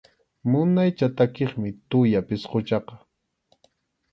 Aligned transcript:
Munaycha 0.51 1.07
takiqmi 1.17 1.69
tuya 1.89 2.21
pisquchaqa. 2.27 2.95